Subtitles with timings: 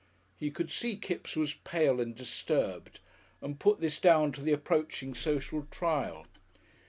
[0.35, 3.01] He could see Kipps was pale and disturbed
[3.39, 6.25] and put this down to the approaching social trial.